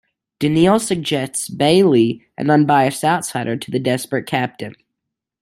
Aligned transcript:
Daneel 0.39 0.79
suggests 0.79 1.47
Baley, 1.47 2.23
an 2.35 2.49
unbiased 2.49 3.03
outsider, 3.03 3.55
to 3.55 3.69
the 3.69 3.77
desperate 3.77 4.25
captain. 4.25 4.73